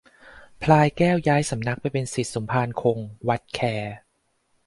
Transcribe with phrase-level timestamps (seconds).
[0.61, 3.59] พลายแก้วย้ายสำนักไปเป็นศิษย์สมภารคง วัดแค